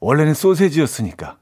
[0.00, 1.36] 원래는 소세지였으니까.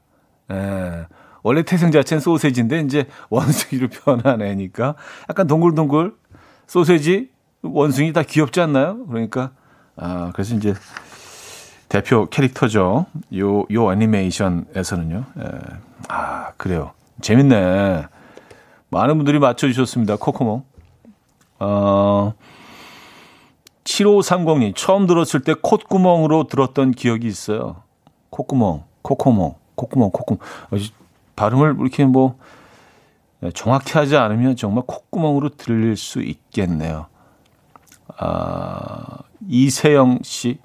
[0.51, 1.05] 예.
[1.43, 4.95] 원래 태생 자체는 소세지인데 이제 원숭이로 변한 애니까
[5.29, 6.13] 약간 동글동글
[6.65, 7.29] 소세지
[7.61, 9.05] 원숭이 다 귀엽지 않나요?
[9.05, 9.51] 그러니까
[9.95, 10.73] 아 그래서 이제
[11.95, 13.05] 대표 캐릭터죠.
[13.33, 15.23] 요 요 애니메이션에서는요.
[15.39, 15.43] 예.
[16.09, 16.91] 아 그래요.
[17.21, 18.03] 재밌네.
[18.89, 20.17] 많은 분들이 맞춰주셨습니다.
[20.17, 20.63] 코코몽.
[21.59, 22.33] 어,
[23.85, 27.77] 7530님, 처음 들었을 때 콧구멍으로 들었던 기억이 있어요.
[28.29, 30.39] 콧구멍, 콧구멍, 콧구멍, 콧구멍.
[31.37, 32.37] 발음을 이렇게 뭐
[33.53, 37.05] 정확히 하지 않으면 정말 콧구멍으로 들릴 수 있겠네요.
[38.17, 40.57] 아, 이세영 씨.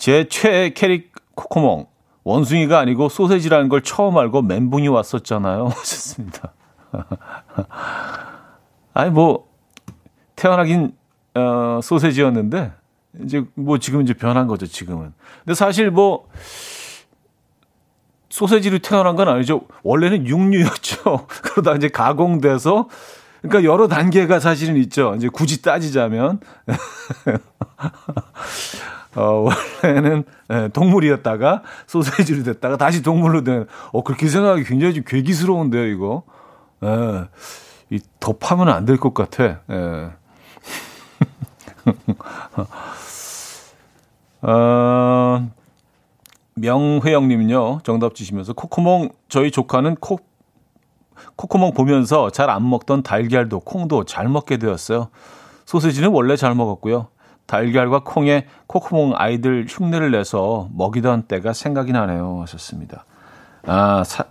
[0.00, 1.86] 제 최애 캐릭 코코몽.
[2.24, 5.68] 원숭이가 아니고 소세지라는 걸 처음 알고 멘붕이 왔었잖아요.
[5.68, 6.52] 하셨습니다.
[8.94, 9.48] 아니, 뭐,
[10.36, 10.92] 태어나긴,
[11.34, 12.72] 어, 소세지였는데,
[13.24, 15.12] 이제 뭐 지금 이제 변한 거죠, 지금은.
[15.44, 16.28] 근데 사실 뭐,
[18.30, 19.62] 소세지로 태어난 건 아니죠.
[19.82, 21.26] 원래는 육류였죠.
[21.42, 22.88] 그러다 이제 가공돼서
[23.42, 25.14] 그러니까 여러 단계가 사실은 있죠.
[25.16, 26.40] 이제 굳이 따지자면
[29.16, 29.46] 어,
[29.82, 33.66] 원래는 예, 동물이었다가 소세지로 됐다가 다시 동물로 된.
[33.92, 36.22] 어 그렇게 생각하기 굉장히 좀 괴기스러운데요, 이거.
[36.84, 37.24] 예.
[37.92, 39.60] 이 더 파면 안 될 것 같아.
[39.70, 40.10] 예.
[44.42, 45.48] 어,
[46.54, 50.18] 명회영님은요, 정답 주시면서, 코코몽, 저희 조카는 코,
[51.36, 55.08] 코코몽 보면서 잘 안 먹던 달걀도 콩도 잘 먹게 되었어요.
[55.66, 57.08] 소세지는 원래 잘 먹었고요.
[57.50, 62.42] 달걀과 콩에 코코몽 아이들 흉내를 내서 먹이던 때가 생각이 나네요.
[62.42, 63.04] 하셨습니다.
[63.66, 64.26] 아, 사,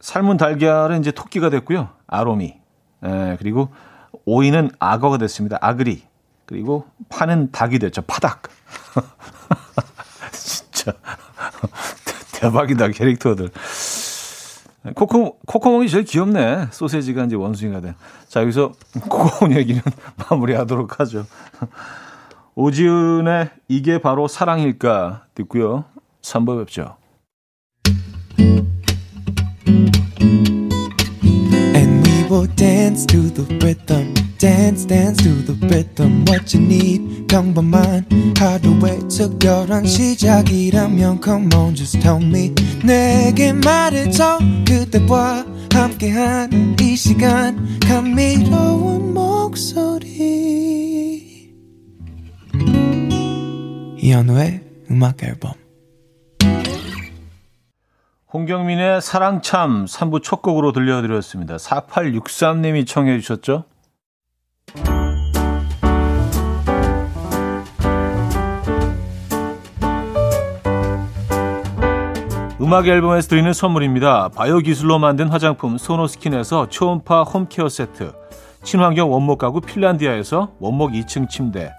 [0.00, 1.90] 삶은 달걀은 이제 토끼가 됐고요.
[2.08, 2.56] 아로미.
[3.06, 3.68] 예, 그리고
[4.24, 5.58] 오이는 악어가 됐습니다.
[5.60, 6.02] 아그리.
[6.44, 8.02] 그리고 파는 닭이 됐죠.
[8.02, 8.42] 파닭.
[10.32, 10.92] 진짜.
[12.32, 13.50] 대박이다, 캐릭터들.
[14.96, 16.66] 코코, 코코몽이 제일 귀엽네.
[16.72, 17.94] 소세지가 이제 원숭이가 된.
[18.26, 18.72] 자, 여기서
[19.08, 19.80] 코코몽 얘기는
[20.28, 21.26] 마무리하도록 하죠.
[22.56, 25.84] 오지은의 이게 바로 사랑일까 듣고요.
[26.22, 26.96] 3부 뵙죠.
[39.84, 42.54] 시작이라면 Come on, just tell me.
[42.84, 44.38] 내게 말해줘.
[44.66, 47.78] 그대와 함께한 이 시간.
[47.80, 49.12] 감미로운
[54.04, 55.52] 이현우의 음악 앨범.
[58.34, 61.56] 홍경민의 사랑참 3부 첫 곡으로 들려드렸습니다.
[61.56, 63.64] 4863님이 청해 주셨죠?
[72.60, 74.28] 음악 앨범에서 드리는 선물입니다.
[74.36, 78.12] 바이오 기술로 만든 화장품 소노스킨에서 초음파 home care 세트,
[78.64, 81.72] 친환경 원목 가구 핀란디아에서 원목 2층 침대,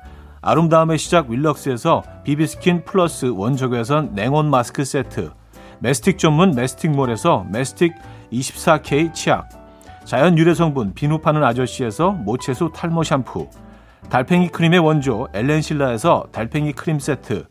[0.47, 5.31] 아름다움의 시작 윌럭스에서 비비스킨 플러스 원적외선 냉온 마스크 세트,
[5.79, 7.93] 메스틱 전문 메스틱몰에서 메스틱
[8.31, 9.49] 24K 치약,
[10.03, 13.49] 자연 유래 성분 비누 파는 아저씨에서 모체수 탈모 샴푸,
[14.12, 17.47] 달팽이 크림의 원조 엘렌실라에서 달팽이 크림 세트,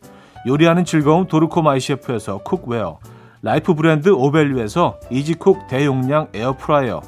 [0.47, 2.99] 요리하는 즐거움 도르코 마이셰프에서 cookware,
[3.41, 7.01] life 브랜드 오벨류에서 Easy Cook 대용량 에어프라이어,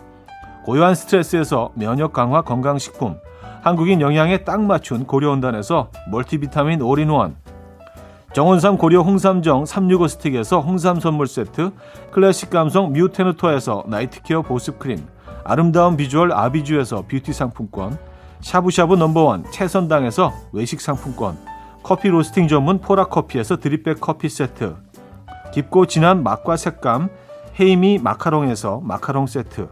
[0.65, 3.15] 고요한 스트레스에서 면역 강화 건강식품,
[3.67, 7.35] 한국인 영양에 딱 맞춘 고려은단에서 멀티비타민 올인원,
[8.31, 11.71] 정원삼 고려 홍삼정 365 스틱에서 홍삼 선물 세트,
[12.11, 15.05] 클래식 감성 뮤테누토에서 night care 보습크림,
[15.43, 17.97] 아름다운 비주얼 아비주에서 뷰티 상품권,
[18.39, 21.37] 샤브샤브 number one 채선당에서 외식 상품권,
[21.83, 24.77] 커피 로스팅 전문 포라커피에서 드립백 커피 세트,
[25.51, 27.09] 깊고 진한 맛과 색감
[27.59, 29.67] 헤이미 마카롱에서 마카롱 세트,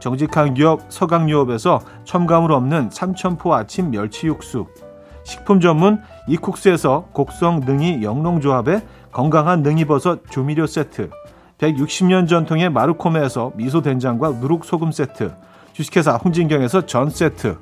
[0.00, 4.66] 정직한 기업 서강유업에서 첨가물 없는 삼천포 아침 멸치 육수,
[5.24, 8.82] 식품 전문 이쿡스에서 곡성 능이 영농조합의
[9.12, 11.10] 건강한 능이버섯 조미료 세트.
[11.58, 15.34] 160년 전통의 마르코메에서 미소된장과 누룩소금 세트.
[15.72, 17.58] 주식회사 홍진경에서 전 세트.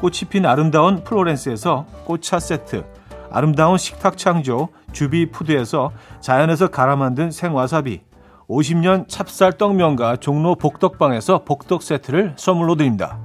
[0.00, 2.84] 꽃이 핀 아름다운 플로렌스에서 꽃차 세트.
[3.30, 8.00] 아름다운 식탁 창조 주비푸드에서 자연에서 갈아 만든 생와사비
[8.48, 13.18] 50년 찹쌀 떡면과 종로 복덕방에서 복덕 세트를 선물로 드립니다.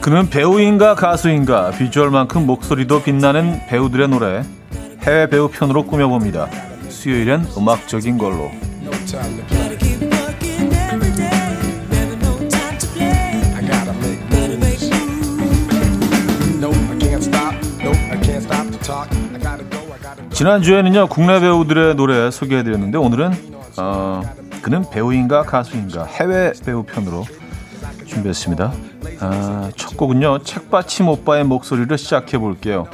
[0.00, 4.42] 그는 배우인가 가수인가 비주얼만큼 목소리도 빛나는 배우들의 노래
[5.02, 6.48] 해외 배우 편으로 꾸며봅니다.
[6.88, 8.50] 수요일엔 음악적인 걸로.
[20.32, 23.32] 지난주에는요, 국내 배우들의 노래 소개해드렸는데, 오늘은,
[23.78, 24.22] 어,
[24.62, 27.24] 그는 배우인가 가수인가 해외 배우 편으로
[28.06, 28.72] 준비했습니다.
[29.20, 32.86] 아, 첫 곡은요, 책받침 오빠의 목소리를 시작해 볼게요.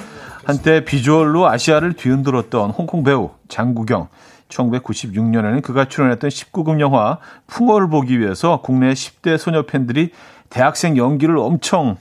[0.45, 4.09] 한때 비주얼로 아시아를 뒤흔들었던 홍콩 배우 장구경.
[4.49, 10.11] 1996년에는 그가 출연했던 19금 영화 풍어를 보기 위해서 국내 10대 소녀 팬들이
[10.51, 11.97] 대학생 연기를 엄청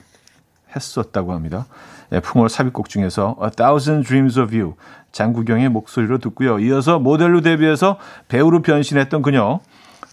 [0.76, 1.66] 했었다고 합니다.
[2.12, 4.76] 예, 풍월 삽입곡 중에서 A Thousand Dreams of You
[5.13, 6.60] 장구경의 목소리로 듣고요.
[6.60, 9.60] 이어서 모델로 데뷔해서 배우로 변신했던 그녀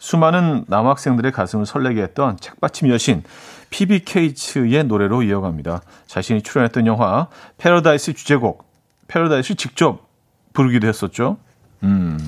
[0.00, 3.22] 수많은 남학생들의 가슴을 설레게 했던 책받침 여신
[3.68, 5.82] 피비 케이츠의 노래로 이어갑니다.
[6.06, 8.64] 자신이 출연했던 영화 패러다이스 주제곡
[9.08, 10.08] 패러다이스 직접
[10.54, 11.36] 부르기도 했었죠.
[11.82, 12.18] 음,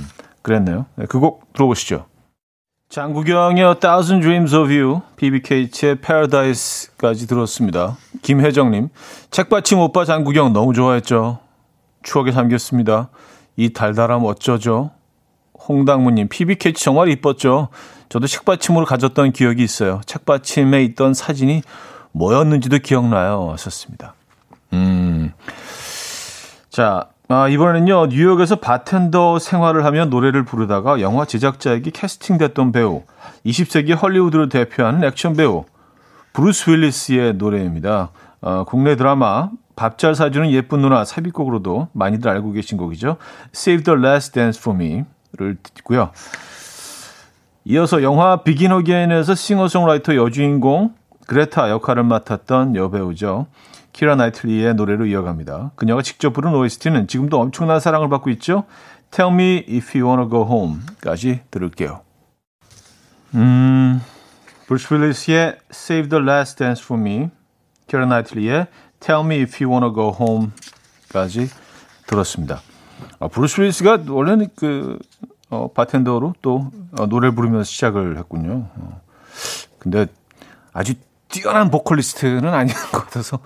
[0.43, 0.85] 그랬네요.
[0.97, 2.07] 네, 그곡 들어보시죠.
[2.91, 7.97] 장국영의 Thousand Dreams of You, 피비 케이츠의 Paradise까지 들었습니다.
[8.21, 8.91] 김혜정님,
[9.31, 11.39] 책받침 오빠 장국영 너무 좋아했죠.
[12.03, 13.09] 추억에 잠겼습니다.
[13.57, 14.91] 이 달달함 어쩌죠?
[15.69, 17.69] 홍당무님, 피비 케이츠 정말 이뻤죠.
[18.09, 20.01] 저도 책받침으로 가졌던 기억이 있어요.
[20.07, 21.63] 책받침에 있던 사진이
[22.13, 23.51] 뭐였는지도 기억나요.
[23.53, 24.15] 하셨습니다.
[24.73, 25.33] 음.
[26.69, 33.03] 자, 아, 이번에는요, 뉴욕에서 바텐더 생활을 하며 노래를 부르다가 영화 제작자에게 캐스팅됐던 배우,
[33.47, 35.65] 20세기 헐리우드를 대표하는 액션 배우,
[36.33, 38.11] 브루스 윌리스의 노래입니다.
[38.43, 43.17] 어, 국내 드라마 밥 잘 사주는 예쁜 누나 삽입곡으로도 많이들 알고 계신 곡이죠.
[43.55, 45.05] Save the Last Dance for Me
[45.37, 46.11] 를 듣고요.
[47.65, 50.95] 이어서 영화 비긴 어게인에서 싱어송라이터 여주인공
[51.27, 53.47] 그레타 역할을 맡았던 여배우죠.
[53.93, 55.73] 키라 나이틀리의 노래로 이어갑니다.
[55.77, 58.65] 그녀가 직접 부른 OST는 지금도 엄청난 사랑을 받고 있죠.
[59.11, 62.01] Tell me if you wanna go home까지 들을게요.
[63.35, 64.01] 음,
[64.67, 67.29] 브루스 윌리스의 Save the Last Dance for Me,
[67.87, 68.67] 키라 나이틀리의
[69.01, 71.49] Tell me if you wanna go home까지
[72.07, 72.61] 들었습니다.
[73.21, 74.99] 아, 브루스 윌리스가 원래는 그
[75.51, 78.69] 어, 바텐더로 또 어, 노래를 부르면서 시작을 했군요.
[78.77, 79.01] 어.
[79.79, 80.07] 근데
[80.73, 80.95] 아주
[81.29, 83.39] 뛰어난 보컬리스트는 아닌 것 같아서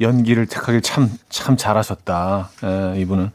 [0.00, 2.50] 연기를 택하기 참, 참 잘하셨다.
[2.64, 3.30] 에, 예, 이분은.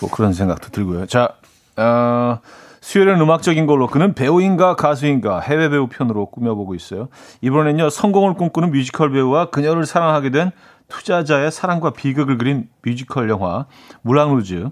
[0.00, 1.06] 뭐 그런 생각도 들고요.
[1.06, 1.30] 자,
[1.76, 2.38] 어,
[2.80, 7.08] 수요일은 음악적인 걸로 그는 배우인가 가수인가 해외 배우 편으로 꾸며보고 있어요.
[7.40, 10.52] 이번엔요, 성공을 꿈꾸는 뮤지컬 배우와 그녀를 사랑하게 된
[10.88, 13.66] 투자자의 사랑과 비극을 그린 뮤지컬 영화
[14.02, 14.70] 물랑루즈.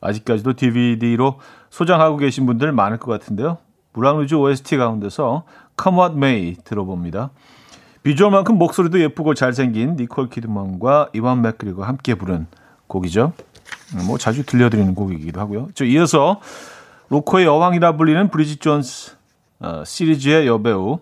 [0.00, 3.58] 아직까지도 DVD로 소장하고 계신 분들 많을 것 같은데요.
[3.92, 5.44] 물랑루즈 OST 가운데서
[5.80, 7.30] Come What May 들어봅니다.
[8.02, 12.46] 비주얼만큼 목소리도 예쁘고 잘생긴 니콜 키드먼과 이완 맥그리거가 함께 부른
[12.86, 13.32] 곡이죠.
[13.94, 15.68] 음, 뭐 자주 들려드리는 곡이기도 하고요.
[15.74, 16.40] 저 이어서
[17.08, 19.16] 로코의 여왕이라 불리는 브리짓 존스
[19.60, 21.00] 어, 시리즈의 여배우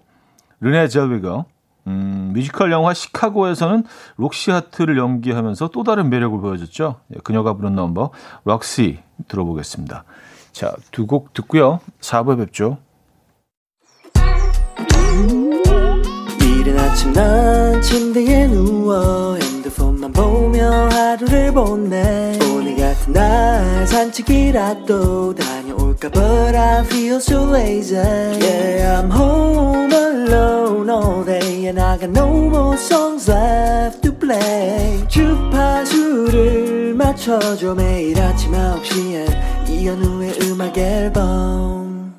[0.60, 1.44] 르네 젤위거
[1.86, 3.84] 음, 뮤지컬 영화 시카고에서는
[4.16, 7.00] 록시 하트를 연기하면서 또 다른 매력을 보여줬죠.
[7.14, 8.10] 예, 그녀가 부른 넘버
[8.44, 10.04] Roxie 들어보겠습니다.
[10.52, 11.80] 자, 두 곡 듣고요.
[12.00, 12.78] 4부에 뵙죠.
[16.40, 25.63] 이른 아침 난 침대에 누워 핸드폰만 보며 하루를 보내 오늘 같은 날 산책이라도 다녀올까
[26.12, 27.94] But I feel so lazy.
[27.94, 35.06] Yeah I'm home alone all day And I got no more songs left to play.
[35.08, 39.68] 주파수를 맞춰줘 매일 아침 9시에.
[39.68, 42.14] 이현우의 음악 앨범.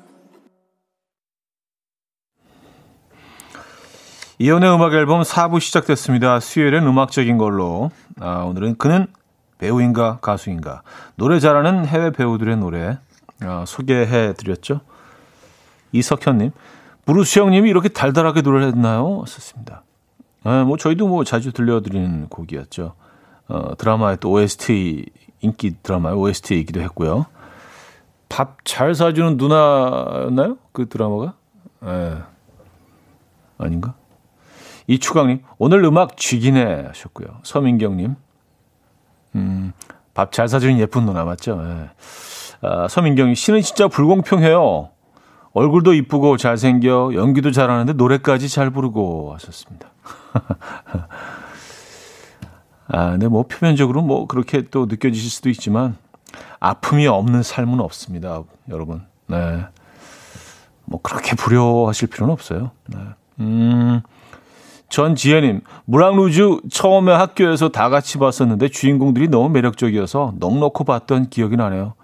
[4.38, 6.40] 이연의 음악 앨범 4부 시작됐습니다.
[6.40, 7.90] 수요일엔 음악적인 걸로.
[8.20, 9.06] 아, 오늘은 그는
[9.58, 10.82] 배우인가 가수인가.
[11.14, 12.98] 노래 잘하는 해외 배우들의 노래
[13.40, 14.80] 아, 소개해 드렸죠.
[15.92, 16.50] 이석현님,
[17.04, 19.24] 브루스 형님이 이렇게 달달하게 노래를 했나요?
[19.26, 19.82] 썼습니다.
[20.44, 22.94] 아, 뭐 저희도 뭐 자주 들려드리는 곡이었죠.
[23.48, 25.06] 어, 드라마의 또 OST
[25.40, 27.26] 인기 드라마의 OST이기도 했고요.
[28.28, 30.56] 밥 잘 사주는 누나였나요?
[30.72, 31.34] 그 드라마가?
[31.84, 32.16] 에,
[33.58, 33.94] 아닌가?
[34.88, 37.28] 이추강님, 오늘 음악 쥐기네 하셨고요.
[37.44, 38.14] 서민경님,
[39.36, 39.72] 음,
[40.14, 41.56] 밥 잘 사주는 예쁜 누나 맞죠?
[41.62, 41.90] 네.
[42.66, 44.90] 아, 서민경님, 씨는 진짜 불공평해요.
[45.52, 49.88] 얼굴도 이쁘고 잘생겨, 연기도 잘하는데 노래까지 잘 부르고 하셨습니다.
[52.88, 55.96] 아, 근데 뭐 표면적으로 뭐 그렇게 또 느껴지실 수도 있지만
[56.58, 59.02] 아픔이 없는 삶은 없습니다, 여러분.
[59.28, 59.64] 네.
[60.84, 62.72] 뭐 그렇게 불효하실 필요는 없어요.
[62.88, 62.98] 네.
[63.40, 64.00] 음.
[64.88, 71.94] 전지혜님, 무랑루즈 처음에 학교에서 다 같이 봤었는데 주인공들이 너무 매력적이어서 넉넉히 봤던 기억이 나네요.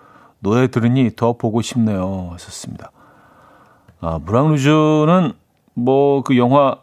[0.43, 2.30] 노래 들으니 더 보고 싶네요.
[2.32, 2.90] 하셨습니다.
[4.01, 5.32] 아, 무랑루즈는
[5.74, 6.76] 뭐 그 영화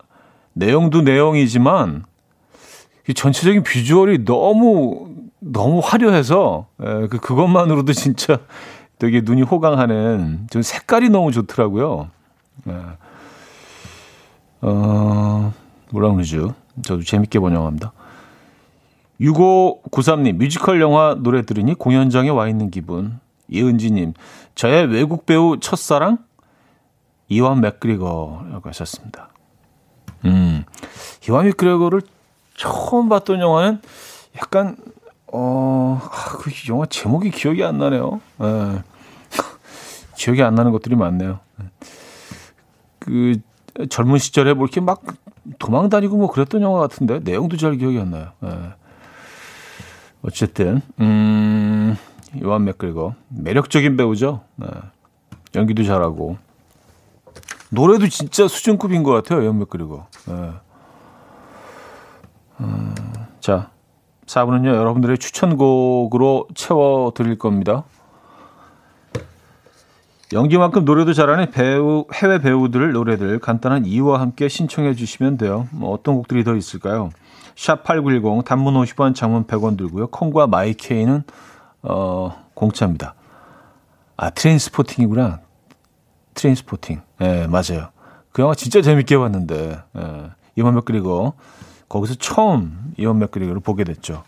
[0.54, 2.06] 내용도 내용이지만
[3.14, 8.40] 전체적인 비주얼이 너무 너무 화려해서 에, 그 그것만으로도 진짜
[8.98, 12.10] 되게 눈이 호강하는 좀 색깔이 너무 좋더라고요.
[12.68, 12.74] 에.
[14.62, 15.54] 어,
[15.92, 16.54] 뭐라 그러죠?
[16.82, 17.94] 저도 재밌게 본 영화입니다.
[19.22, 23.20] 6593님, 뮤지컬 영화 노래 들으니 공연장에 와 있는 기분.
[23.50, 24.14] 이은지님,
[24.56, 26.20] 저의 외국 배우 첫사랑?
[27.28, 29.30] 이완 맥그리거라고 하셨습니다.
[30.26, 30.64] 음,
[31.28, 32.02] 이완 맥그리거를
[32.56, 33.82] 처음 봤던 영화는
[34.38, 34.76] 약간,
[35.32, 38.20] 어, 아, 그 영화 제목이 기억이 안 나네요.
[38.42, 38.84] 예.
[40.18, 41.40] 기억이 안 나는 것들이 많네요.
[43.00, 43.40] 그,
[43.90, 45.04] 젊은 시절에 뭐 이렇게 막
[45.58, 48.32] 도망 다니고 뭐 그랬던 영화 같은데 내용도 잘 기억이 안 나요.
[48.44, 48.74] 예.
[50.22, 51.98] 어쨌든 음,
[52.44, 54.42] 요한 맥그리거 매력적인 배우죠.
[54.56, 54.68] 네.
[55.56, 56.38] 연기도 잘하고
[57.70, 59.44] 노래도 진짜 수준급인 것 같아요.
[59.44, 60.08] 요한 맥그리거.
[60.28, 60.52] 네.
[62.62, 62.96] 음,
[63.40, 63.70] 자,
[64.26, 67.84] 4부는요 여러분들의 추천곡으로 채워 드릴 겁니다.
[70.32, 75.68] 연기만큼 노래도 잘하는 배우 해외 배우들 노래들 간단한 이유와 함께 신청해 주시면 돼요.
[75.72, 77.10] 뭐 어떤 곡들이 더 있을까요?
[77.56, 80.08] 샵8910 단문 50원 장문 100원 들고요.
[80.08, 81.24] 콩과 my K는
[81.82, 83.16] 어 공짜입니다.
[84.18, 85.40] 아 Trainspotting이구나.
[86.34, 87.02] Trainspotting.
[87.22, 87.90] 예, 네, 맞아요.
[88.32, 89.82] 그 영화 진짜 재밌게 봤는데.
[89.98, 90.32] 예.
[90.56, 91.36] 이완 맥그리거
[91.88, 94.24] 거기서 처음 이완 맥그리거를 보게 됐죠.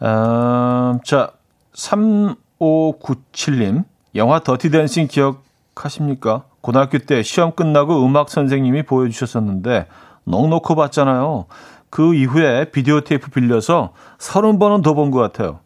[0.00, 1.30] 아, 자,
[1.74, 3.84] 3597님.
[4.14, 6.44] 영화 Dirty Dancing 기억하십니까?
[6.60, 9.86] 고등학교 때 시험 끝나고 음악 선생님이 보여주셨었는데
[10.24, 11.46] 넋 놓고 봤잖아요.
[11.88, 15.60] 그 이후에 비디오 테이프 빌려서 서른 번은 더 본 것 같아요.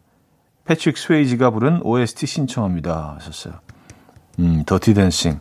[0.67, 3.15] 패트릭 스웨이지가 부른 OST 신청합니다.
[3.17, 3.55] 하셨어요.
[4.39, 5.39] 음, Dirty Dancing.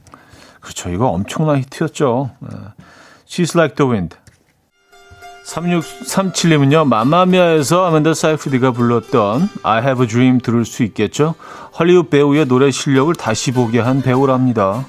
[0.60, 0.88] 그렇죠.
[0.90, 2.30] 이거 엄청난 히트였죠.
[3.26, 4.16] She's Like the Wind.
[5.44, 11.34] 3637님은요, Mamma Mia에서 아만다 사이프리드가 불렀던 I Have a Dream 들을 수 있겠죠?
[11.78, 14.84] 헐리우드 배우의 노래 실력을 다시 보게 한 배우랍니다.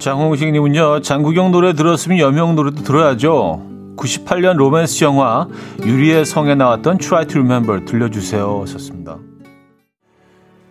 [0.00, 3.77] 장홍식님은요, 장국영 노래 들었으면 여명 노래도 들어야죠.
[3.98, 5.48] 98년 로맨스 영화
[5.84, 8.64] 유리의 성에 나왔던 Try to Remember 들려주세요.
[8.66, 9.18] 썼습니다.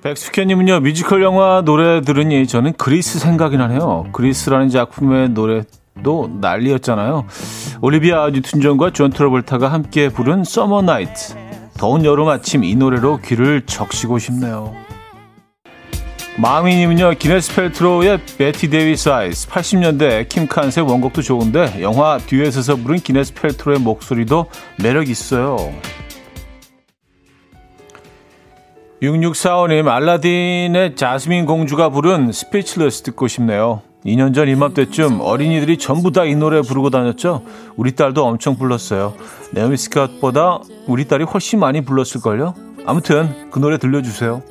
[0.02, 4.08] 백숙현님은요, 뮤지컬 영화 노래 들으니 저는 그리스 생각이 나네요.
[4.14, 7.26] Grease라는 작품의 노래도 난리였잖아요.
[7.82, 11.36] 올리비아 뉴튼 존과 존 트러블타가 함께 부른 Summer Night.
[11.78, 14.87] 더운 여름 아침 이 노래로 귀를 적시고 싶네요.
[16.40, 23.34] 마미님은요, 기네스 펠트로의 Bette Davis Eyes, 80년대 킴 칸스의 원곡도 좋은데, 영화 듀엣에서 부른 기네스
[23.34, 24.46] 펠트로의 목소리도
[24.82, 25.58] 매력 있어요.
[29.02, 33.82] 6645님, 알라딘의 자스민 공주가 부른 Speechless 듣고 싶네요.
[34.06, 37.44] 2년 전 이맘때쯤 어린이들이 전부 다 이 노래 부르고 다녔죠?
[37.76, 39.16] 우리 딸도 엄청 불렀어요.
[39.54, 42.54] 네오미 스캇보다 우리 딸이 훨씬 많이 불렀을걸요?
[42.86, 44.44] 아무튼 그 노래 들려주세요.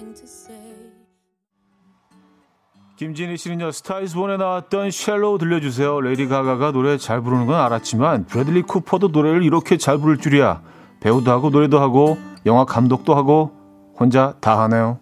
[2.96, 6.00] 김진희 씨는요, Star Is Born에 나왔던 Shallow 들려주세요.
[6.00, 10.62] 레이디 가가가 노래 잘 부르는 건 알았지만, 브래들리 쿠퍼도 노래를 이렇게 잘 부를 줄이야.
[11.00, 12.16] 배우도 하고, 노래도 하고,
[12.46, 13.52] 영화 감독도 하고,
[14.00, 14.98] 혼자 다 하네요.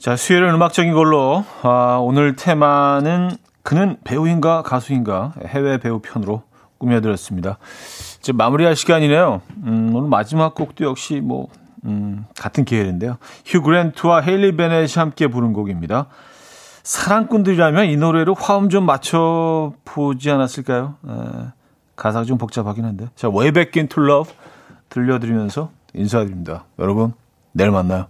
[0.00, 6.42] 자, 수요일은 음악적인 걸로, 아, 오늘 테마는 그는 배우인가 가수인가 해외 배우 편으로
[6.78, 7.58] 꾸며드렸습니다.
[8.20, 9.40] 이제 마무리할 시간이네요.
[9.64, 11.48] 음, 오늘 마지막 곡도 역시 뭐,
[11.84, 13.16] 음, 같은 계열인데요.
[13.46, 16.06] 휴 그랜트와 헤일리 베넷이 함께 부른 곡입니다.
[16.82, 20.96] 사랑꾼들이라면 이 노래로 화음 좀 맞춰 보지 않았을까요?
[21.06, 21.12] 에,
[21.96, 23.06] 가사가 좀 복잡하긴 한데.
[23.14, 24.34] 자, Way Back Into Love
[24.88, 26.64] 들려드리면서 인사드립니다.
[26.78, 27.12] 여러분,
[27.52, 28.06] 내일 만나요.